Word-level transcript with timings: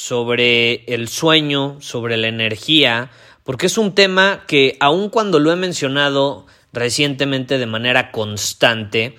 sobre 0.00 0.82
el 0.86 1.08
sueño, 1.08 1.76
sobre 1.80 2.16
la 2.16 2.28
energía, 2.28 3.10
porque 3.44 3.66
es 3.66 3.76
un 3.76 3.94
tema 3.94 4.44
que 4.46 4.78
aun 4.80 5.10
cuando 5.10 5.38
lo 5.38 5.52
he 5.52 5.56
mencionado 5.56 6.46
recientemente 6.72 7.58
de 7.58 7.66
manera 7.66 8.10
constante, 8.10 9.16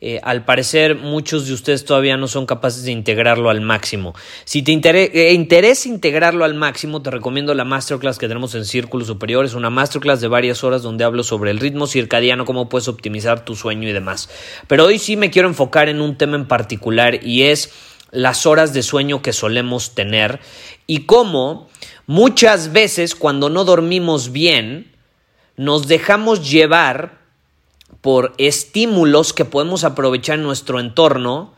eh, 0.00 0.18
al 0.24 0.44
parecer 0.44 0.96
muchos 0.96 1.46
de 1.46 1.54
ustedes 1.54 1.84
todavía 1.84 2.16
no 2.16 2.26
son 2.26 2.46
capaces 2.46 2.82
de 2.82 2.90
integrarlo 2.90 3.48
al 3.48 3.60
máximo. 3.60 4.12
Si 4.44 4.62
te 4.62 4.72
eh, 4.72 5.32
interesa 5.32 5.88
integrarlo 5.88 6.44
al 6.44 6.54
máximo, 6.54 7.00
te 7.00 7.12
recomiendo 7.12 7.54
la 7.54 7.64
masterclass 7.64 8.18
que 8.18 8.26
tenemos 8.26 8.56
en 8.56 8.64
Círculo 8.64 9.04
Superior. 9.04 9.44
Es 9.44 9.54
una 9.54 9.70
masterclass 9.70 10.20
de 10.20 10.26
varias 10.26 10.64
horas 10.64 10.82
donde 10.82 11.04
hablo 11.04 11.22
sobre 11.22 11.52
el 11.52 11.60
ritmo 11.60 11.86
circadiano, 11.86 12.44
cómo 12.44 12.68
puedes 12.68 12.88
optimizar 12.88 13.44
tu 13.44 13.54
sueño 13.54 13.88
y 13.88 13.92
demás. 13.92 14.28
Pero 14.66 14.86
hoy 14.86 14.98
sí 14.98 15.16
me 15.16 15.30
quiero 15.30 15.46
enfocar 15.46 15.88
en 15.88 16.00
un 16.00 16.18
tema 16.18 16.34
en 16.34 16.48
particular 16.48 17.24
y 17.24 17.44
es 17.44 17.70
las 18.14 18.46
horas 18.46 18.72
de 18.72 18.82
sueño 18.82 19.20
que 19.20 19.32
solemos 19.32 19.94
tener 19.94 20.40
y 20.86 21.00
cómo 21.00 21.68
muchas 22.06 22.72
veces 22.72 23.14
cuando 23.14 23.50
no 23.50 23.64
dormimos 23.64 24.32
bien 24.32 24.92
nos 25.56 25.88
dejamos 25.88 26.48
llevar 26.48 27.18
por 28.00 28.34
estímulos 28.38 29.32
que 29.32 29.44
podemos 29.44 29.84
aprovechar 29.84 30.38
en 30.38 30.44
nuestro 30.44 30.78
entorno 30.78 31.54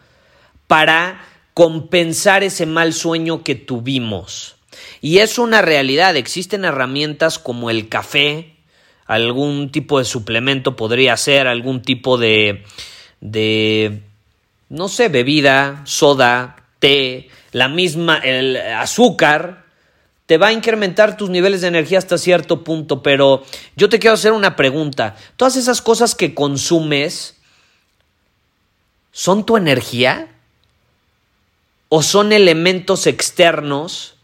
para 0.66 1.24
compensar 1.54 2.42
ese 2.42 2.66
mal 2.66 2.92
sueño 2.92 3.42
que 3.42 3.54
tuvimos. 3.54 4.56
Y 5.00 5.18
es 5.18 5.38
una 5.38 5.62
realidad, 5.62 6.16
existen 6.16 6.64
herramientas 6.64 7.38
como 7.38 7.70
el 7.70 7.88
café, 7.88 8.56
algún 9.06 9.70
tipo 9.70 9.98
de 9.98 10.04
suplemento 10.04 10.76
podría 10.76 11.16
ser, 11.16 11.46
algún 11.46 11.82
tipo 11.82 12.18
de, 12.18 12.64
de 13.20 14.02
no 14.68 14.88
sé, 14.88 15.08
bebida, 15.08 15.82
soda, 15.84 16.56
té, 16.78 17.28
la 17.52 17.68
misma, 17.68 18.18
el 18.18 18.56
azúcar, 18.56 19.64
te 20.26 20.38
va 20.38 20.48
a 20.48 20.52
incrementar 20.52 21.16
tus 21.16 21.30
niveles 21.30 21.60
de 21.60 21.68
energía 21.68 21.98
hasta 21.98 22.18
cierto 22.18 22.64
punto, 22.64 23.02
pero 23.02 23.44
yo 23.76 23.88
te 23.88 23.98
quiero 23.98 24.14
hacer 24.14 24.32
una 24.32 24.56
pregunta. 24.56 25.16
¿Todas 25.36 25.56
esas 25.56 25.80
cosas 25.80 26.14
que 26.16 26.34
consumes 26.34 27.36
son 29.12 29.46
tu 29.46 29.56
energía? 29.56 30.28
¿O 31.88 32.02
son 32.02 32.32
elementos 32.32 33.06
externos 33.06 34.16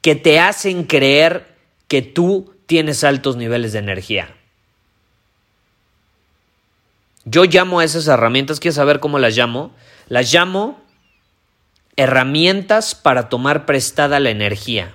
que 0.00 0.14
te 0.14 0.40
hacen 0.40 0.84
creer 0.84 1.54
que 1.86 2.00
tú 2.00 2.54
tienes 2.66 3.04
altos 3.04 3.36
niveles 3.36 3.74
de 3.74 3.80
energía? 3.80 4.34
Yo 7.24 7.44
llamo 7.44 7.80
a 7.80 7.84
esas 7.84 8.06
herramientas, 8.06 8.60
¿quieres 8.60 8.76
saber 8.76 9.00
cómo 9.00 9.18
las 9.18 9.36
llamo? 9.36 9.72
Las 10.08 10.32
llamo 10.32 10.82
herramientas 11.96 12.94
para 12.94 13.28
tomar 13.28 13.66
prestada 13.66 14.20
la 14.20 14.30
energía. 14.30 14.94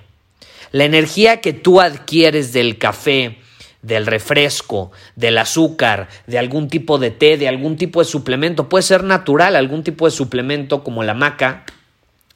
La 0.70 0.84
energía 0.84 1.40
que 1.40 1.52
tú 1.52 1.80
adquieres 1.80 2.52
del 2.52 2.78
café, 2.78 3.38
del 3.82 4.06
refresco, 4.06 4.92
del 5.16 5.38
azúcar, 5.38 6.08
de 6.28 6.38
algún 6.38 6.68
tipo 6.68 6.98
de 6.98 7.10
té, 7.10 7.36
de 7.36 7.48
algún 7.48 7.76
tipo 7.76 8.00
de 8.00 8.04
suplemento, 8.04 8.68
puede 8.68 8.82
ser 8.82 9.02
natural, 9.02 9.56
algún 9.56 9.82
tipo 9.82 10.04
de 10.04 10.12
suplemento 10.12 10.84
como 10.84 11.02
la 11.02 11.14
maca, 11.14 11.64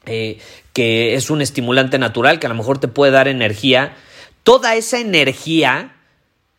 eh, 0.06 0.38
que 0.72 1.15
es 1.15 1.31
un 1.31 1.41
estimulante 1.41 1.99
natural 1.99 2.41
que 2.41 2.47
a 2.47 2.50
lo 2.50 2.56
mejor 2.56 2.78
te 2.78 2.88
puede 2.88 3.12
dar 3.12 3.28
energía. 3.28 3.94
Toda 4.43 4.75
esa 4.75 4.99
energía 4.99 5.94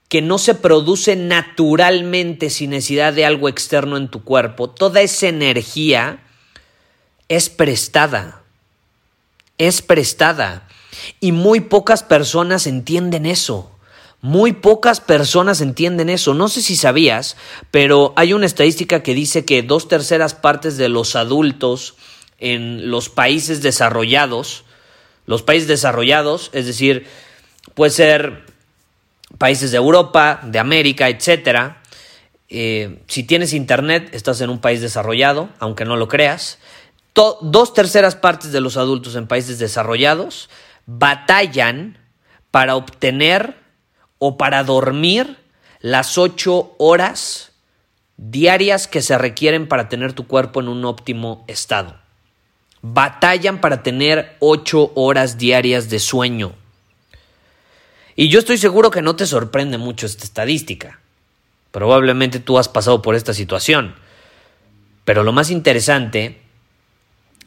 que 0.10 0.22
no 0.22 0.38
se 0.38 0.56
produce 0.56 1.16
naturalmente 1.16 2.50
sin 2.50 2.72
necesidad 2.72 3.14
de 3.14 3.26
algo 3.26 3.50
externo 3.50 3.98
en 3.98 4.08
tu 4.10 4.24
cuerpo, 4.24 4.70
toda 4.70 5.02
esa 5.02 5.28
energía 5.28 6.24
es 7.28 7.50
prestada. 7.50 8.44
Es 9.58 9.82
prestada. 9.82 10.68
Y 11.20 11.32
muy 11.32 11.62
pocas 11.62 12.04
personas 12.04 12.68
entienden 12.68 13.26
eso. 13.26 13.72
Muy 14.22 14.54
pocas 14.54 15.02
personas 15.02 15.62
entienden 15.62 16.10
eso. 16.10 16.34
No 16.34 16.48
sé 16.50 16.62
si 16.62 16.76
sabías, 16.76 17.38
pero 17.72 18.14
hay 18.16 18.34
una 18.34 18.46
estadística 18.46 19.04
que 19.04 19.14
dice 19.14 19.46
que 19.46 19.64
dos 19.64 19.88
terceras 19.88 20.34
partes 20.34 20.78
de 20.78 20.90
los 20.90 21.16
adultos 21.16 21.96
en 22.40 22.90
los 22.90 23.10
países 23.10 23.62
desarrollados, 23.62 24.64
los 25.26 25.44
países 25.44 25.68
desarrollados, 25.68 26.50
es 26.54 26.66
decir, 26.66 27.08
puede 27.74 27.92
ser 27.92 28.55
países 29.38 29.72
de 29.72 29.78
Europa, 29.78 30.40
de 30.44 30.60
América, 30.60 31.10
etcétera. 31.10 31.82
Eh, 32.50 33.04
si 33.08 33.24
tienes 33.24 33.54
internet, 33.54 34.10
estás 34.14 34.42
en 34.42 34.50
un 34.50 34.60
país 34.60 34.82
desarrollado, 34.82 35.50
aunque 35.60 35.86
no 35.86 35.96
lo 35.96 36.08
creas. 36.08 36.60
dos 37.14 37.74
terceras 37.74 38.16
partes 38.16 38.52
de 38.52 38.62
los 38.62 38.78
adultos 38.78 39.16
en 39.16 39.28
países 39.28 39.58
desarrollados 39.58 40.50
batallan 40.86 41.98
para 42.52 42.76
obtener 42.76 43.56
o 44.20 44.38
para 44.38 44.64
dormir 44.64 45.38
las 45.80 46.18
ocho 46.18 46.76
horas 46.78 47.52
diarias 48.18 48.88
que 48.88 49.02
se 49.02 49.18
requieren 49.18 49.68
para 49.68 49.90
tener 49.90 50.14
tu 50.14 50.28
cuerpo 50.28 50.62
en 50.62 50.68
un 50.68 50.86
óptimo 50.86 51.44
estado. 51.48 52.00
Batallan 52.82 53.62
para 53.62 53.84
tener 53.84 54.36
ocho 54.40 54.92
horas 54.96 55.38
diarias 55.38 55.90
de 55.90 56.00
sueño. 56.00 56.54
Y 58.16 58.30
yo 58.30 58.40
estoy 58.40 58.58
seguro 58.58 58.92
que 58.92 59.02
no 59.02 59.16
te 59.16 59.28
sorprende 59.28 59.78
mucho 59.78 60.06
esta 60.06 60.24
estadística. 60.24 61.00
Probablemente 61.72 62.40
tú 62.40 62.58
has 62.58 62.70
pasado 62.70 63.02
por 63.02 63.16
esta 63.16 63.34
situación. 63.34 63.96
Pero 65.04 65.24
lo 65.24 65.34
más 65.34 65.52
interesante 65.52 66.42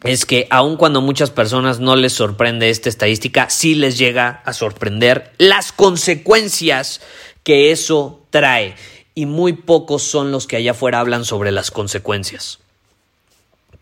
es 0.04 0.26
que 0.26 0.46
aun 0.50 0.76
cuando 0.76 1.00
muchas 1.00 1.30
personas 1.30 1.80
no 1.80 1.96
les 1.96 2.12
sorprende 2.12 2.70
esta 2.70 2.88
estadística, 2.88 3.50
sí 3.50 3.74
les 3.74 3.98
llega 3.98 4.42
a 4.44 4.52
sorprender 4.52 5.32
las 5.38 5.72
consecuencias 5.72 7.00
que 7.42 7.72
eso 7.72 8.26
trae. 8.30 8.76
Y 9.14 9.26
muy 9.26 9.54
pocos 9.54 10.02
son 10.02 10.30
los 10.30 10.46
que 10.46 10.56
allá 10.56 10.72
afuera 10.72 11.00
hablan 11.00 11.24
sobre 11.24 11.50
las 11.50 11.70
consecuencias. 11.70 12.60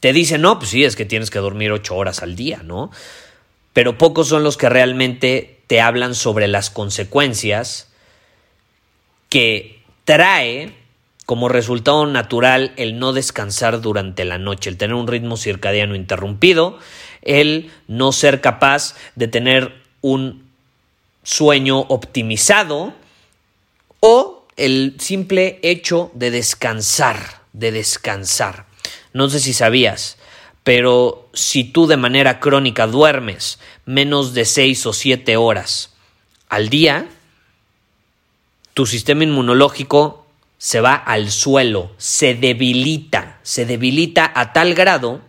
Te 0.01 0.13
dicen, 0.13 0.41
no, 0.41 0.59
pues 0.59 0.71
sí, 0.71 0.85
es 0.85 0.95
que 0.95 1.05
tienes 1.05 1.31
que 1.31 1.41
dormir 1.41 1.73
ocho 1.73 1.97
horas 1.97 2.22
al 2.22 2.37
día, 2.37 2.63
¿no? 2.63 2.91
Pero 3.72 3.99
pocos 3.99 4.28
son 4.28 4.45
los 4.45 4.57
que 4.57 4.69
realmente 4.69 5.56
te 5.66 5.80
hablan 5.80 6.15
sobre 6.15 6.48
las 6.48 6.71
consecuencias 6.71 7.89
que 9.28 9.83
trae 10.04 10.74
como 11.27 11.48
resultado 11.48 12.07
natural 12.07 12.72
el 12.77 12.98
no 12.98 13.13
descansar 13.13 13.80
durante 13.80 14.24
la 14.24 14.39
noche, 14.39 14.71
el 14.71 14.77
tener 14.77 14.95
un 14.95 15.09
ritmo 15.09 15.36
circadiano 15.36 15.97
interrumpido, 15.97 16.78
el 17.22 17.71
no 17.89 18.13
ser 18.13 18.41
capaz 18.41 18.95
de 19.16 19.27
tener 19.27 19.74
un 20.03 20.48
sueño 21.24 21.80
optimizado 21.80 22.95
o 23.98 24.47
el 24.57 24.95
simple 24.98 25.59
hecho 25.62 26.12
de 26.15 26.30
descansar, 26.30 27.42
de 27.53 27.72
descansar. 27.72 28.66
No 29.12 29.28
sé 29.28 29.41
si 29.41 29.53
sabías, 29.53 30.19
pero 30.66 31.28
si 31.33 31.63
tú 31.63 31.86
de 31.86 31.97
manera 31.97 32.41
crónica 32.41 32.89
duermes 32.89 33.60
menos 33.84 34.34
de 34.34 34.45
6 34.45 34.86
o 34.86 34.92
7 34.92 35.36
horas 35.36 35.95
al 36.48 36.71
día, 36.71 37.07
tu 38.74 38.84
sistema 38.84 39.22
inmunológico 39.22 40.27
se 40.59 40.80
va 40.80 40.97
al 40.97 41.30
suelo, 41.30 41.92
se 41.98 42.34
debilita, 42.34 43.39
se 43.45 43.65
debilita 43.65 44.33
a 44.34 44.53
tal 44.53 44.74
grado 44.74 45.21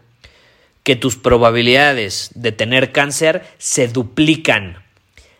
que 0.81 0.95
tus 0.95 1.18
probabilidades 1.18 2.31
de 2.33 2.51
tener 2.51 2.92
cáncer 2.92 3.45
se 3.60 3.88
duplican. 3.88 4.83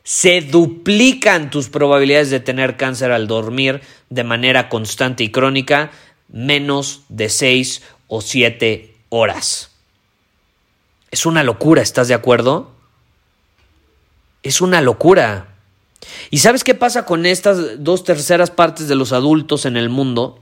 Se 0.04 0.42
duplican 0.42 1.50
tus 1.50 1.70
probabilidades 1.70 2.30
de 2.30 2.40
tener 2.40 2.78
cáncer 2.78 3.12
al 3.12 3.26
dormir 3.26 3.82
de 4.12 4.24
manera 4.24 4.70
constante 4.70 5.24
y 5.24 5.32
crónica 5.32 5.90
menos 6.28 7.02
de 7.10 7.30
6 7.30 7.82
o 8.06 8.22
7 8.22 8.94
horas. 9.10 9.72
Es 11.12 11.26
una 11.26 11.44
locura, 11.44 11.82
¿estás 11.82 12.08
de 12.08 12.14
acuerdo? 12.14 12.72
Es 14.44 14.62
una 14.62 14.82
locura. 14.82 15.56
¿Y 16.30 16.40
sabes 16.40 16.64
qué 16.64 16.76
pasa 16.76 17.06
con 17.06 17.26
estas 17.26 17.84
dos 17.84 18.04
terceras 18.04 18.52
partes 18.52 18.88
de 18.88 18.96
los 18.96 19.14
adultos 19.14 19.66
en 19.66 19.78
el 19.78 19.90
mundo 19.90 20.42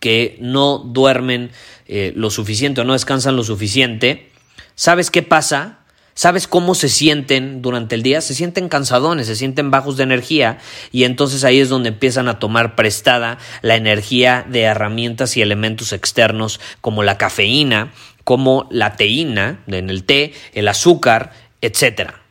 que 0.00 0.36
no 0.40 0.78
duermen 0.78 1.50
eh, 1.86 2.12
lo 2.14 2.30
suficiente 2.30 2.82
o 2.82 2.84
no 2.84 2.92
descansan 2.92 3.36
lo 3.36 3.44
suficiente? 3.44 4.30
¿Sabes 4.74 5.10
qué 5.10 5.22
pasa? 5.22 5.78
¿Sabes 6.16 6.46
cómo 6.46 6.76
se 6.76 6.88
sienten 6.88 7.60
durante 7.60 7.96
el 7.96 8.04
día? 8.04 8.20
Se 8.20 8.34
sienten 8.34 8.68
cansadones, 8.68 9.26
se 9.26 9.34
sienten 9.34 9.72
bajos 9.72 9.96
de 9.96 10.04
energía 10.04 10.58
y 10.92 11.04
entonces 11.04 11.42
ahí 11.42 11.58
es 11.58 11.68
donde 11.68 11.88
empiezan 11.88 12.28
a 12.28 12.38
tomar 12.38 12.76
prestada 12.76 13.38
la 13.62 13.74
energía 13.74 14.46
de 14.48 14.62
herramientas 14.62 15.36
y 15.36 15.42
elementos 15.42 15.92
externos 15.92 16.60
como 16.80 17.02
la 17.02 17.18
cafeína, 17.18 17.92
como 18.24 18.66
la 18.70 18.96
teína 18.96 19.60
en 19.66 19.90
el 19.90 20.04
té, 20.04 20.32
el 20.54 20.68
azúcar, 20.68 21.32
etcétera. 21.60 22.24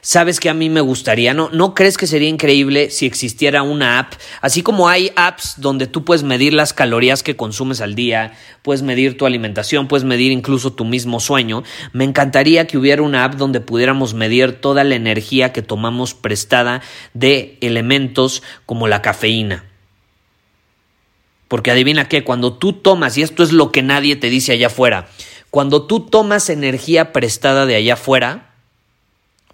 ¿Sabes 0.00 0.40
que 0.40 0.48
a 0.48 0.54
mí 0.54 0.68
me 0.70 0.80
gustaría? 0.80 1.34
¿No, 1.34 1.50
¿No 1.50 1.74
crees 1.74 1.96
que 1.96 2.06
sería 2.06 2.28
increíble 2.28 2.90
si 2.90 3.06
existiera 3.06 3.62
una 3.62 3.98
app? 3.98 4.14
Así 4.40 4.62
como 4.62 4.88
hay 4.88 5.12
apps 5.16 5.54
donde 5.58 5.86
tú 5.86 6.04
puedes 6.04 6.22
medir 6.22 6.54
las 6.54 6.72
calorías 6.72 7.22
que 7.22 7.36
consumes 7.36 7.80
al 7.80 7.94
día, 7.94 8.32
puedes 8.62 8.82
medir 8.82 9.16
tu 9.16 9.26
alimentación, 9.26 9.88
puedes 9.88 10.04
medir 10.04 10.32
incluso 10.32 10.72
tu 10.72 10.84
mismo 10.84 11.20
sueño. 11.20 11.62
Me 11.92 12.04
encantaría 12.04 12.66
que 12.66 12.78
hubiera 12.78 13.02
una 13.02 13.24
app 13.24 13.34
donde 13.34 13.60
pudiéramos 13.60 14.14
medir 14.14 14.60
toda 14.60 14.84
la 14.84 14.94
energía 14.94 15.52
que 15.52 15.62
tomamos 15.62 16.14
prestada 16.14 16.80
de 17.12 17.58
elementos 17.60 18.42
como 18.66 18.88
la 18.88 19.02
cafeína. 19.02 19.64
Porque 21.52 21.70
adivina 21.70 22.08
qué, 22.08 22.24
cuando 22.24 22.54
tú 22.54 22.72
tomas, 22.72 23.18
y 23.18 23.22
esto 23.22 23.42
es 23.42 23.52
lo 23.52 23.72
que 23.72 23.82
nadie 23.82 24.16
te 24.16 24.30
dice 24.30 24.52
allá 24.52 24.68
afuera, 24.68 25.08
cuando 25.50 25.86
tú 25.86 26.00
tomas 26.00 26.48
energía 26.48 27.12
prestada 27.12 27.66
de 27.66 27.74
allá 27.76 27.92
afuera, 27.92 28.54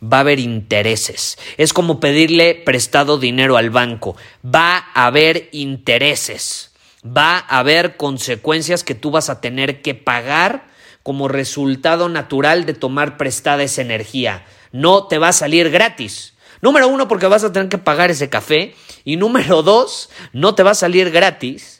va 0.00 0.18
a 0.18 0.20
haber 0.20 0.38
intereses. 0.38 1.38
Es 1.56 1.72
como 1.72 1.98
pedirle 1.98 2.54
prestado 2.54 3.18
dinero 3.18 3.56
al 3.56 3.70
banco. 3.70 4.16
Va 4.46 4.76
a 4.94 5.06
haber 5.06 5.48
intereses. 5.50 6.70
Va 7.04 7.36
a 7.36 7.58
haber 7.58 7.96
consecuencias 7.96 8.84
que 8.84 8.94
tú 8.94 9.10
vas 9.10 9.28
a 9.28 9.40
tener 9.40 9.82
que 9.82 9.96
pagar 9.96 10.68
como 11.02 11.26
resultado 11.26 12.08
natural 12.08 12.64
de 12.64 12.74
tomar 12.74 13.16
prestada 13.16 13.64
esa 13.64 13.82
energía. 13.82 14.46
No 14.70 15.08
te 15.08 15.18
va 15.18 15.30
a 15.30 15.32
salir 15.32 15.68
gratis. 15.70 16.34
Número 16.60 16.86
uno, 16.86 17.08
porque 17.08 17.26
vas 17.26 17.42
a 17.42 17.52
tener 17.52 17.68
que 17.68 17.78
pagar 17.78 18.12
ese 18.12 18.28
café. 18.28 18.76
Y 19.04 19.16
número 19.16 19.64
dos, 19.64 20.10
no 20.32 20.54
te 20.54 20.62
va 20.62 20.70
a 20.70 20.76
salir 20.76 21.10
gratis 21.10 21.77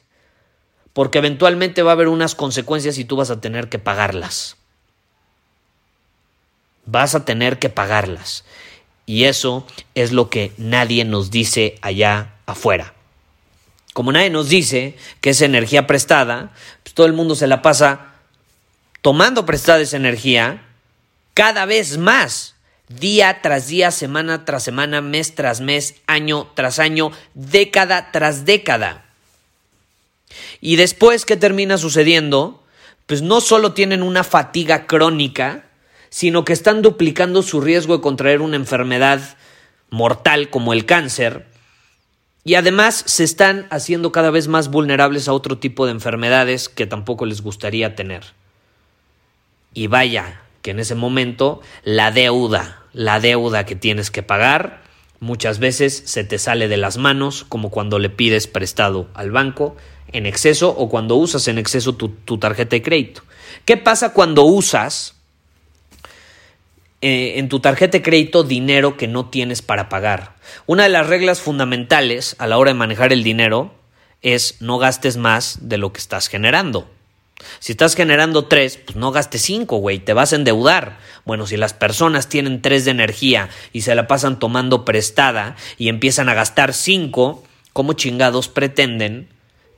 porque 0.99 1.19
eventualmente 1.19 1.85
va 1.85 1.93
a 1.93 1.95
haber 1.95 2.09
unas 2.09 2.35
consecuencias 2.35 2.99
y 2.99 3.05
tú 3.05 3.15
vas 3.15 3.31
a 3.31 3.41
tener 3.41 3.69
que 3.69 3.79
pagarlas 3.79 4.59
vas 6.91 7.15
a 7.15 7.25
tener 7.25 7.59
que 7.59 7.69
pagarlas. 7.69 8.45
Y 9.07 9.25
eso 9.25 9.67
es 9.95 10.13
lo 10.13 10.29
que 10.29 10.53
nadie 10.57 11.05
nos 11.05 11.31
dice 11.31 11.79
allá 11.83 12.35
afuera. 12.47 12.95
Como 13.93 14.13
nadie 14.13 14.31
nos 14.31 14.49
dice 14.49 14.97
que 15.21 15.31
es 15.31 15.43
energía 15.43 15.87
prestada, 15.87 16.53
pues 16.83 16.95
todo 16.95 17.07
el 17.07 17.13
mundo 17.13 17.35
se 17.35 17.47
la 17.47 17.63
pasa 17.63 18.15
tomando 19.03 19.47
prestada 19.47 19.81
esa 19.81 19.97
energía 19.97 20.65
cada 21.35 21.67
vez 21.67 21.99
más, 21.99 22.55
día 22.89 23.41
tras 23.43 23.69
día, 23.69 23.91
semana 23.91 24.45
tras 24.45 24.63
semana, 24.63 25.01
mes 25.01 25.35
tras 25.35 25.61
mes, 25.61 25.97
año 26.07 26.51
tras 26.55 26.79
año, 26.79 27.13
década 27.35 28.11
tras 28.13 28.45
década. 28.45 29.08
Y 30.61 30.77
después, 30.77 31.25
¿qué 31.25 31.37
termina 31.37 31.79
sucediendo? 31.79 32.65
Pues 33.07 33.23
no 33.23 33.41
solo 33.41 33.73
tienen 33.73 34.03
una 34.03 34.25
fatiga 34.25 34.87
crónica, 34.87 35.67
sino 36.11 36.45
que 36.45 36.53
están 36.53 36.83
duplicando 36.83 37.43
su 37.43 37.61
riesgo 37.61 37.97
de 37.97 38.03
contraer 38.03 38.41
una 38.41 38.57
enfermedad 38.57 39.37
mortal 39.91 40.51
como 40.51 40.73
el 40.73 40.85
cáncer 40.85 41.47
y 42.49 42.55
además 42.55 43.03
se 43.07 43.25
están 43.25 43.67
haciendo 43.69 44.11
cada 44.11 44.31
vez 44.31 44.49
más 44.49 44.71
vulnerables 44.71 45.29
a 45.29 45.35
otro 45.35 45.59
tipo 45.59 45.85
de 45.85 45.93
enfermedades 45.93 46.71
que 46.71 46.87
tampoco 46.87 47.27
les 47.27 47.43
gustaría 47.43 47.95
tener. 47.95 48.25
Y 49.75 49.89
vaya 49.89 50.41
que 50.63 50.71
en 50.71 50.81
ese 50.81 50.95
momento 50.95 51.61
la 51.85 52.11
deuda, 52.11 52.85
la 52.95 53.21
deuda 53.21 53.67
que 53.67 53.77
tienes 53.77 54.11
que 54.11 54.23
pagar, 54.23 54.81
muchas 55.21 55.59
veces 55.59 56.03
se 56.07 56.25
te 56.25 56.39
sale 56.39 56.69
de 56.69 56.79
las 56.79 56.97
manos, 56.97 57.45
como 57.47 57.71
cuando 57.71 57.99
le 57.99 58.09
pides 58.09 58.47
prestado 58.47 59.09
al 59.13 59.31
banco 59.31 59.77
en 60.13 60.27
exceso 60.27 60.71
o 60.71 60.89
cuando 60.89 61.17
usas 61.17 61.49
en 61.49 61.59
exceso 61.59 61.95
tu, 61.95 62.09
tu 62.09 62.39
tarjeta 62.39 62.77
de 62.77 62.83
crédito. 62.83 63.23
¿Qué 63.65 63.77
pasa 63.77 64.13
cuando 64.13 64.45
usas 64.45 65.15
eh, 67.01 67.35
en 67.39 67.49
tu 67.49 67.61
tarjeta 67.61 67.99
de 67.99 68.03
crédito 68.03 68.43
dinero 68.43 68.97
que 68.97 69.07
no 69.07 69.27
tienes 69.27 69.63
para 69.63 69.89
pagar. 69.89 70.35
Una 70.67 70.83
de 70.83 70.89
las 70.89 71.07
reglas 71.07 71.41
fundamentales 71.41 72.35
a 72.41 72.49
la 72.49 72.59
hora 72.59 72.73
de 72.73 72.79
manejar 72.79 73.13
el 73.13 73.23
dinero 73.23 73.73
es 74.21 74.57
no 74.61 74.79
gastes 74.79 75.17
más 75.17 75.69
de 75.69 75.79
lo 75.79 75.93
que 75.93 76.01
estás 76.01 76.27
generando. 76.27 76.91
Si 77.61 77.71
estás 77.71 77.95
generando 77.95 78.47
tres, 78.47 78.79
pues 78.79 78.97
no 78.97 79.13
gastes 79.13 79.43
cinco, 79.43 79.77
güey, 79.77 80.01
te 80.01 80.13
vas 80.13 80.33
a 80.33 80.37
endeudar. 80.37 80.99
Bueno, 81.25 81.47
si 81.47 81.57
las 81.57 81.73
personas 81.73 82.29
tienen 82.29 82.63
tres 82.63 82.85
de 82.85 82.91
energía 82.91 83.49
y 83.73 83.83
se 83.83 83.95
la 83.95 84.09
pasan 84.09 84.41
tomando 84.41 84.85
prestada 84.85 85.55
y 85.77 85.91
empiezan 85.91 86.29
a 86.29 86.35
gastar 86.35 86.75
cinco, 86.75 87.45
¿cómo 87.73 87.93
chingados 87.93 88.49
pretenden 88.49 89.29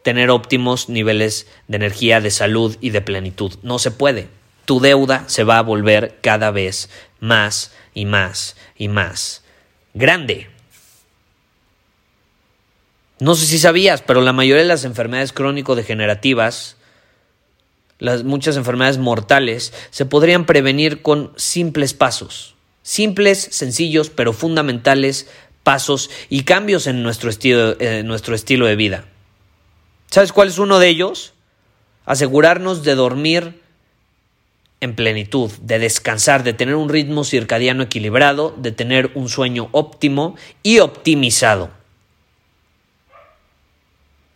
tener 0.02 0.30
óptimos 0.30 0.88
niveles 0.88 1.46
de 1.68 1.76
energía, 1.76 2.20
de 2.20 2.30
salud 2.30 2.76
y 2.80 2.90
de 2.90 3.00
plenitud? 3.00 3.52
No 3.62 3.78
se 3.78 3.90
puede 3.90 4.28
tu 4.70 4.78
deuda 4.78 5.24
se 5.26 5.42
va 5.42 5.58
a 5.58 5.62
volver 5.62 6.18
cada 6.20 6.52
vez 6.52 6.90
más 7.18 7.72
y 7.92 8.04
más 8.04 8.54
y 8.76 8.86
más 8.86 9.42
grande. 9.94 10.48
No 13.18 13.34
sé 13.34 13.46
si 13.46 13.58
sabías, 13.58 14.00
pero 14.00 14.20
la 14.20 14.32
mayoría 14.32 14.62
de 14.62 14.68
las 14.68 14.84
enfermedades 14.84 15.32
crónico-degenerativas, 15.32 16.76
las 17.98 18.22
muchas 18.22 18.56
enfermedades 18.56 18.98
mortales, 18.98 19.72
se 19.90 20.06
podrían 20.06 20.46
prevenir 20.46 21.02
con 21.02 21.32
simples 21.34 21.92
pasos. 21.92 22.54
Simples, 22.84 23.40
sencillos, 23.50 24.08
pero 24.08 24.32
fundamentales 24.32 25.28
pasos 25.64 26.10
y 26.28 26.44
cambios 26.44 26.86
en 26.86 27.02
nuestro 27.02 27.28
estilo, 27.28 27.74
en 27.80 28.06
nuestro 28.06 28.36
estilo 28.36 28.66
de 28.66 28.76
vida. 28.76 29.04
¿Sabes 30.10 30.32
cuál 30.32 30.48
es 30.48 30.58
uno 30.58 30.80
de 30.80 30.88
ellos? 30.88 31.34
Asegurarnos 32.04 32.82
de 32.82 32.96
dormir 32.96 33.60
en 34.80 34.96
plenitud, 34.96 35.52
de 35.62 35.78
descansar, 35.78 36.42
de 36.42 36.52
tener 36.52 36.74
un 36.74 36.88
ritmo 36.88 37.22
circadiano 37.22 37.84
equilibrado, 37.84 38.54
de 38.58 38.72
tener 38.72 39.12
un 39.14 39.28
sueño 39.28 39.68
óptimo 39.72 40.36
y 40.62 40.80
optimizado. 40.80 41.70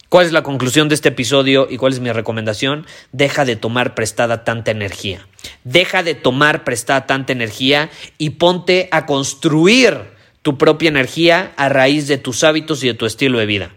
¿Cuál 0.08 0.26
es 0.26 0.32
la 0.32 0.44
conclusión 0.44 0.88
de 0.88 0.94
este 0.94 1.08
episodio 1.08 1.66
y 1.68 1.76
cuál 1.76 1.92
es 1.92 1.98
mi 1.98 2.12
recomendación? 2.12 2.86
Deja 3.10 3.44
de 3.44 3.56
tomar 3.56 3.96
prestada 3.96 4.44
tanta 4.44 4.70
energía. 4.70 5.26
Deja 5.64 6.04
de 6.04 6.14
tomar 6.14 6.62
prestada 6.62 7.06
tanta 7.06 7.32
energía 7.32 7.90
y 8.16 8.30
ponte 8.30 8.88
a 8.92 9.06
construir 9.06 9.98
tu 10.42 10.56
propia 10.56 10.88
energía 10.88 11.52
a 11.56 11.68
raíz 11.68 12.06
de 12.06 12.18
tus 12.18 12.44
hábitos 12.44 12.84
y 12.84 12.86
de 12.86 12.94
tu 12.94 13.06
estilo 13.06 13.40
de 13.40 13.46
vida. 13.46 13.70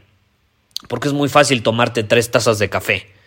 Porque 0.88 1.08
es 1.08 1.13
muy 1.13 1.29
fácil 1.29 1.63
tomarte 1.63 2.03
tres 2.03 2.32
tazas 2.32 2.60
de 2.60 2.70
café 2.70 3.17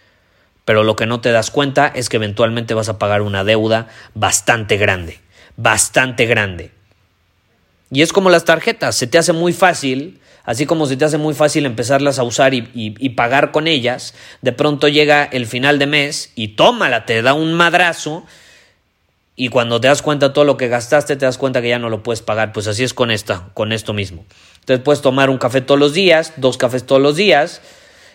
pero 0.70 0.84
lo 0.84 0.94
que 0.94 1.04
no 1.04 1.20
te 1.20 1.32
das 1.32 1.50
cuenta 1.50 1.88
es 1.88 2.08
que 2.08 2.16
eventualmente 2.16 2.74
vas 2.74 2.88
a 2.88 2.96
pagar 2.96 3.22
una 3.22 3.42
deuda 3.42 3.88
bastante 4.14 4.76
grande, 4.76 5.18
bastante 5.56 6.26
grande. 6.26 6.70
Y 7.90 8.02
es 8.02 8.12
como 8.12 8.30
las 8.30 8.44
tarjetas, 8.44 8.94
se 8.94 9.08
te 9.08 9.18
hace 9.18 9.32
muy 9.32 9.52
fácil, 9.52 10.20
así 10.44 10.66
como 10.66 10.86
se 10.86 10.96
te 10.96 11.04
hace 11.04 11.18
muy 11.18 11.34
fácil 11.34 11.66
empezarlas 11.66 12.20
a 12.20 12.22
usar 12.22 12.54
y, 12.54 13.08
pagar 13.16 13.50
con 13.50 13.66
ellas, 13.66 14.14
de 14.42 14.52
pronto 14.52 14.86
llega 14.86 15.24
el 15.24 15.46
final 15.46 15.80
de 15.80 15.86
mes 15.86 16.32
y 16.36 16.54
tómala, 16.54 17.04
te 17.04 17.20
da 17.20 17.34
un 17.34 17.52
madrazo 17.54 18.24
y 19.34 19.48
cuando 19.48 19.80
te 19.80 19.88
das 19.88 20.02
cuenta 20.02 20.32
todo 20.32 20.44
lo 20.44 20.56
que 20.56 20.68
gastaste, 20.68 21.16
te 21.16 21.24
das 21.24 21.36
cuenta 21.36 21.62
que 21.62 21.68
ya 21.68 21.80
no 21.80 21.88
lo 21.88 22.04
puedes 22.04 22.22
pagar. 22.22 22.52
Pues 22.52 22.68
así 22.68 22.84
es 22.84 22.94
con 22.94 23.10
esta, 23.10 23.48
con 23.54 23.72
esto 23.72 23.92
mismo. 23.92 24.24
Entonces 24.70 24.84
puedes 24.84 25.02
tomar 25.02 25.30
un 25.30 25.38
café 25.38 25.62
todos 25.62 25.80
los 25.80 25.94
días, 25.94 26.34
dos 26.36 26.56
cafés 26.56 26.86
todos 26.86 27.02
los 27.02 27.16
días, 27.16 27.60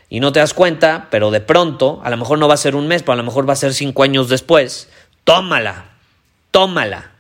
y 0.10 0.22
no 0.22 0.32
te 0.32 0.40
das 0.40 0.54
cuenta, 0.54 1.10
pero 1.12 1.30
de 1.30 1.42
pronto, 1.42 2.00
a 2.02 2.10
lo 2.10 2.16
mejor 2.16 2.40
no 2.40 2.48
va 2.48 2.54
a 2.54 2.58
ser 2.58 2.78
un 2.78 2.88
mes, 2.88 3.04
pero 3.04 3.12
a 3.12 3.18
lo 3.18 3.24
mejor 3.24 3.48
va 3.48 3.52
a 3.52 3.58
ser 3.58 3.74
cinco 3.74 4.04
años 4.04 4.30
después, 4.30 4.88
tómala, 5.26 5.98
tómala. 6.52 7.12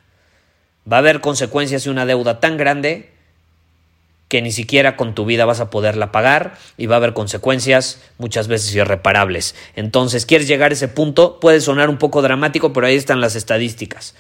Va 0.89 0.97
a 0.97 0.99
haber 0.99 1.19
consecuencias 1.19 1.83
de 1.83 1.89
una 1.89 2.05
deuda 2.05 2.39
tan 2.39 2.55
grande 2.55 3.11
que 4.29 4.41
ni 4.41 4.53
siquiera 4.53 4.95
con 4.95 5.15
tu 5.15 5.25
vida 5.25 5.43
vas 5.43 5.59
a 5.59 5.69
poderla 5.69 6.13
pagar 6.13 6.57
y 6.77 6.85
va 6.85 6.95
a 6.95 6.99
haber 6.99 7.13
consecuencias 7.13 8.01
muchas 8.17 8.47
veces 8.47 8.73
irreparables. 8.73 9.53
Entonces, 9.75 10.25
¿quieres 10.25 10.47
llegar 10.47 10.71
a 10.71 10.75
ese 10.75 10.87
punto? 10.87 11.41
Puede 11.41 11.59
sonar 11.59 11.89
un 11.89 11.97
poco 11.97 12.21
dramático, 12.21 12.71
pero 12.71 12.87
ahí 12.87 12.95
están 12.95 13.19
las 13.19 13.35
estadísticas. 13.35 14.15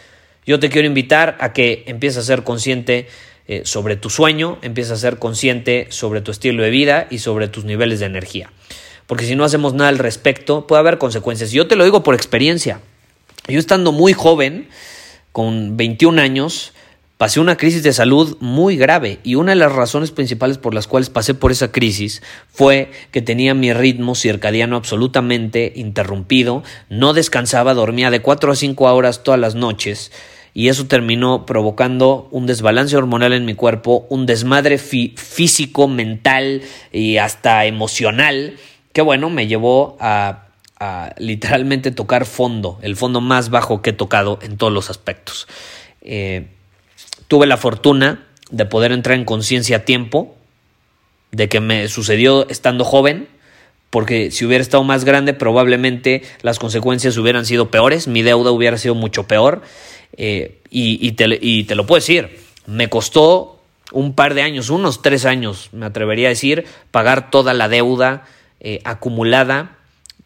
Yo 0.45 0.59
te 0.59 0.69
quiero 0.69 0.87
invitar 0.87 1.37
a 1.39 1.53
que 1.53 1.85
empieces 1.87 2.17
a 2.17 2.23
ser 2.23 2.43
consciente 2.43 3.07
eh, 3.47 3.61
sobre 3.65 3.95
tu 3.95 4.09
sueño, 4.09 4.57
empieces 4.61 4.91
a 4.91 4.97
ser 4.97 5.19
consciente 5.19 5.87
sobre 5.89 6.21
tu 6.21 6.31
estilo 6.31 6.63
de 6.63 6.69
vida 6.71 7.07
y 7.09 7.19
sobre 7.19 7.47
tus 7.47 7.63
niveles 7.63 7.99
de 7.99 8.07
energía. 8.07 8.51
Porque 9.07 9.25
si 9.25 9.35
no 9.35 9.43
hacemos 9.43 9.73
nada 9.73 9.89
al 9.89 9.99
respecto, 9.99 10.65
puede 10.65 10.79
haber 10.79 10.97
consecuencias. 10.97 11.51
Yo 11.51 11.67
te 11.67 11.75
lo 11.75 11.83
digo 11.83 12.01
por 12.01 12.15
experiencia. 12.15 12.79
Yo 13.47 13.59
estando 13.59 13.91
muy 13.91 14.13
joven, 14.13 14.67
con 15.31 15.77
21 15.77 16.19
años, 16.19 16.73
pasé 17.17 17.39
una 17.39 17.55
crisis 17.55 17.83
de 17.83 17.93
salud 17.93 18.37
muy 18.39 18.77
grave 18.77 19.19
y 19.23 19.35
una 19.35 19.51
de 19.51 19.57
las 19.57 19.71
razones 19.71 20.11
principales 20.11 20.57
por 20.57 20.73
las 20.73 20.87
cuales 20.87 21.09
pasé 21.09 21.33
por 21.33 21.51
esa 21.51 21.71
crisis 21.71 22.23
fue 22.51 22.91
que 23.11 23.21
tenía 23.21 23.53
mi 23.53 23.73
ritmo 23.73 24.15
circadiano 24.15 24.75
absolutamente 24.75 25.71
interrumpido, 25.75 26.63
no 26.89 27.13
descansaba, 27.13 27.73
dormía 27.73 28.09
de 28.09 28.21
4 28.21 28.51
a 28.51 28.55
5 28.55 28.85
horas 28.85 29.23
todas 29.23 29.39
las 29.39 29.55
noches 29.55 30.11
y 30.55 30.69
eso 30.69 30.87
terminó 30.87 31.45
provocando 31.45 32.27
un 32.31 32.47
desbalance 32.47 32.97
hormonal 32.97 33.33
en 33.33 33.45
mi 33.45 33.53
cuerpo, 33.53 34.07
un 34.09 34.25
desmadre 34.25 34.79
físico, 34.79 35.87
mental 35.87 36.63
y 36.91 37.17
hasta 37.17 37.65
emocional 37.65 38.55
que 38.95 39.01
bueno, 39.01 39.29
me 39.29 39.45
llevó 39.45 39.97
a 39.99 40.45
literalmente 41.17 41.91
tocar 41.91 42.25
fondo, 42.25 42.79
el 42.81 42.95
fondo 42.95 43.19
más 43.19 43.49
bajo 43.49 43.81
que 43.81 43.89
he 43.89 43.93
tocado 43.93 44.39
en 44.41 44.55
todos 44.55 44.71
los 44.71 44.89
aspectos. 44.89 45.47
Eh, 46.01 46.47
tuve 47.27 47.45
la 47.45 47.57
fortuna 47.57 48.25
de 48.51 48.65
poder 48.65 48.93
entrar 48.93 49.17
en 49.17 49.25
conciencia 49.25 49.77
a 49.77 49.79
tiempo, 49.79 50.37
de 51.31 51.49
que 51.49 51.59
me 51.59 51.89
sucedió 51.89 52.47
estando 52.47 52.85
joven, 52.85 53.27
porque 53.89 54.31
si 54.31 54.45
hubiera 54.45 54.61
estado 54.61 54.83
más 54.85 55.03
grande 55.03 55.33
probablemente 55.33 56.23
las 56.41 56.57
consecuencias 56.57 57.17
hubieran 57.17 57.45
sido 57.45 57.71
peores, 57.71 58.07
mi 58.07 58.21
deuda 58.21 58.51
hubiera 58.51 58.77
sido 58.77 58.95
mucho 58.95 59.23
peor, 59.23 59.61
eh, 60.17 60.59
y, 60.69 61.11
te, 61.13 61.39
y 61.41 61.63
te 61.65 61.75
lo 61.75 61.85
puedo 61.85 61.99
decir, 61.99 62.39
me 62.65 62.89
costó 62.89 63.61
un 63.91 64.13
par 64.13 64.33
de 64.33 64.41
años, 64.41 64.69
unos 64.69 65.01
tres 65.01 65.25
años, 65.25 65.69
me 65.71 65.85
atrevería 65.85 66.27
a 66.27 66.29
decir, 66.29 66.65
pagar 66.91 67.29
toda 67.31 67.53
la 67.53 67.69
deuda 67.69 68.25
eh, 68.59 68.81
acumulada 68.83 69.77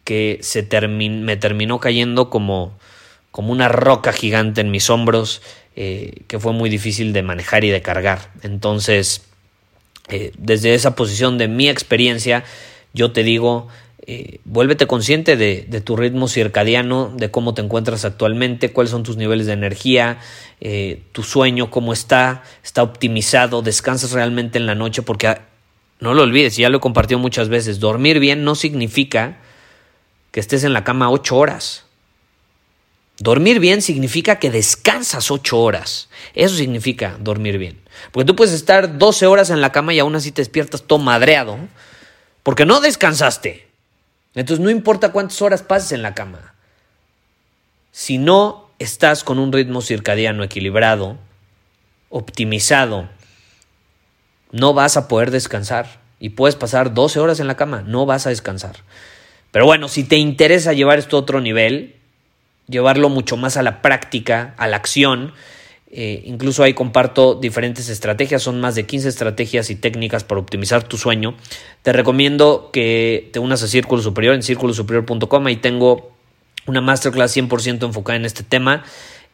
que 0.04 0.38
se 0.42 0.66
me 0.88 1.36
terminó 1.36 1.78
cayendo 1.78 2.30
como, 2.30 2.78
como 3.30 3.52
una 3.52 3.68
roca 3.68 4.12
gigante 4.12 4.60
en 4.60 4.70
mis 4.70 4.90
hombros 4.90 5.42
eh, 5.76 6.22
que 6.26 6.38
fue 6.40 6.52
muy 6.52 6.70
difícil 6.70 7.12
de 7.12 7.22
manejar 7.22 7.64
y 7.64 7.70
de 7.70 7.82
cargar. 7.82 8.30
Entonces, 8.42 9.26
desde 10.38 10.74
esa 10.74 10.96
posición 10.96 11.38
de 11.38 11.46
mi 11.46 11.68
experiencia, 11.68 12.42
yo 12.92 13.12
te 13.12 13.22
digo, 13.22 13.68
eh, 14.06 14.40
vuélvete 14.44 14.86
consciente 14.86 15.36
de, 15.36 15.80
tu 15.80 15.96
ritmo 15.96 16.28
circadiano, 16.28 17.12
de 17.16 17.30
cómo 17.30 17.54
te 17.54 17.62
encuentras 17.62 18.04
actualmente, 18.04 18.72
cuáles 18.72 18.90
son 18.90 19.02
tus 19.02 19.16
niveles 19.16 19.46
de 19.46 19.52
energía, 19.52 20.18
tu 21.12 21.22
sueño, 21.22 21.70
cómo 21.70 21.92
está, 21.92 22.42
está 22.62 22.82
optimizado, 22.82 23.62
descansas 23.62 24.12
realmente 24.12 24.58
en 24.58 24.66
la 24.66 24.74
noche, 24.74 25.02
porque 25.02 25.28
ah, 25.28 25.46
no 26.00 26.14
lo 26.14 26.22
olvides, 26.22 26.56
ya 26.56 26.68
lo 26.68 26.78
he 26.78 26.80
compartido 26.80 27.18
muchas 27.18 27.48
veces, 27.48 27.80
dormir 27.80 28.20
bien 28.20 28.44
no 28.44 28.54
significa 28.54 29.38
que 30.30 30.40
estés 30.40 30.64
en 30.64 30.72
la 30.72 30.84
cama 30.84 31.10
ocho 31.10 31.36
horas. 31.36 31.84
Dormir 33.18 33.60
bien 33.60 33.82
significa 33.82 34.38
que 34.38 34.50
descansas 34.50 35.30
ocho 35.30 35.58
horas. 35.58 36.08
Eso 36.34 36.56
significa 36.56 37.18
dormir 37.20 37.58
bien. 37.58 37.78
Porque 38.12 38.24
tú 38.26 38.34
puedes 38.34 38.54
estar 38.54 38.96
12 38.96 39.26
horas 39.26 39.50
en 39.50 39.60
la 39.60 39.72
cama 39.72 39.92
y 39.92 39.98
aún 39.98 40.16
así 40.16 40.32
te 40.32 40.40
despiertas 40.40 40.84
todo 40.84 40.98
madreado 40.98 41.58
porque 42.42 42.64
no 42.64 42.80
descansaste. 42.80 43.68
Entonces 44.34 44.62
no 44.62 44.70
importa 44.70 45.12
cuántas 45.12 45.40
horas 45.42 45.62
pases 45.62 45.92
en 45.92 46.02
la 46.02 46.14
cama. 46.14 46.54
Si 47.92 48.18
no 48.18 48.70
estás 48.78 49.24
con 49.24 49.38
un 49.38 49.52
ritmo 49.52 49.82
circadiano 49.82 50.44
equilibrado, 50.44 51.18
optimizado, 52.08 53.08
no 54.52 54.74
vas 54.74 54.96
a 54.96 55.08
poder 55.08 55.30
descansar. 55.30 56.00
Y 56.18 56.30
puedes 56.30 56.54
pasar 56.54 56.92
12 56.92 57.18
horas 57.18 57.40
en 57.40 57.46
la 57.46 57.56
cama, 57.56 57.82
no 57.82 58.04
vas 58.06 58.26
a 58.26 58.30
descansar. 58.30 58.76
Pero 59.52 59.64
bueno, 59.64 59.88
si 59.88 60.04
te 60.04 60.16
interesa 60.16 60.72
llevar 60.74 60.98
esto 60.98 61.16
a 61.16 61.20
otro 61.20 61.40
nivel, 61.40 61.96
llevarlo 62.68 63.08
mucho 63.08 63.36
más 63.36 63.56
a 63.56 63.62
la 63.62 63.82
práctica, 63.82 64.54
a 64.58 64.68
la 64.68 64.76
acción, 64.76 65.32
eh, 65.92 66.22
incluso 66.24 66.62
ahí 66.62 66.72
comparto 66.72 67.34
diferentes 67.34 67.88
estrategias, 67.88 68.42
son 68.42 68.60
más 68.60 68.76
de 68.76 68.86
15 68.86 69.08
estrategias 69.08 69.70
y 69.70 69.74
técnicas 69.76 70.22
para 70.22 70.40
optimizar 70.40 70.84
tu 70.84 70.96
sueño. 70.96 71.34
Te 71.82 71.92
recomiendo 71.92 72.70
que 72.72 73.28
te 73.32 73.40
unas 73.40 73.62
a 73.62 73.68
Círculo 73.68 74.00
Superior 74.00 74.34
en 74.34 74.42
círculosuperior.com. 74.42 75.46
Ahí 75.46 75.56
tengo 75.56 76.12
una 76.66 76.80
masterclass 76.80 77.36
100% 77.36 77.84
enfocada 77.84 78.16
en 78.16 78.24
este 78.24 78.44
tema. 78.44 78.84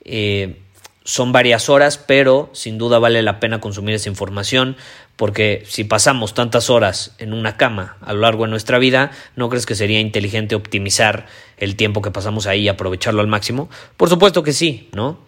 Eh, 0.05 0.57
son 1.05 1.31
varias 1.31 1.69
horas, 1.69 1.99
pero 1.99 2.51
sin 2.53 2.79
duda 2.79 2.99
vale 2.99 3.23
la 3.23 3.39
pena 3.39 3.61
consumir 3.61 3.95
esa 3.95 4.09
información 4.09 4.77
porque 5.17 5.63
si 5.67 5.85
pasamos 5.85 6.35
tantas 6.35 6.69
horas 6.69 7.15
en 7.19 7.33
una 7.33 7.57
cama 7.57 7.97
a 8.01 8.13
lo 8.13 8.21
largo 8.21 8.45
de 8.45 8.51
nuestra 8.51 8.79
vida, 8.79 9.11
¿no 9.35 9.49
crees 9.49 9.67
que 9.67 9.75
sería 9.75 10.01
inteligente 10.01 10.55
optimizar 10.55 11.27
el 11.57 11.77
tiempo 11.77 12.03
que 12.03 12.11
pasamos 12.11 12.47
ahí 12.47 12.63
y 12.63 12.69
aprovecharlo 12.69 13.23
al 13.23 13.27
máximo? 13.27 13.71
Por 13.97 14.11
supuesto 14.11 14.43
que 14.43 14.53
sí, 14.53 14.91
¿no? 14.93 15.19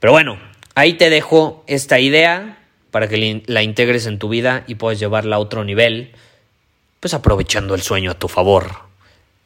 Pero 0.00 0.12
bueno, 0.12 0.38
ahí 0.74 0.94
te 0.94 1.10
dejo 1.10 1.64
esta 1.66 1.98
idea 2.00 2.58
para 2.90 3.08
que 3.08 3.42
la 3.46 3.62
integres 3.62 4.06
en 4.06 4.18
tu 4.18 4.28
vida 4.28 4.64
y 4.66 4.74
puedas 4.74 4.98
llevarla 4.98 5.36
a 5.36 5.38
otro 5.38 5.64
nivel, 5.64 6.12
pues 6.98 7.14
aprovechando 7.14 7.74
el 7.74 7.82
sueño 7.82 8.10
a 8.10 8.18
tu 8.18 8.28
favor 8.28 8.90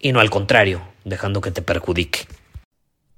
y 0.00 0.12
no 0.12 0.21
al 0.21 0.31
contrario, 0.31 0.83
dejando 1.04 1.40
que 1.40 1.50
te 1.50 1.62
perjudique. 1.62 2.26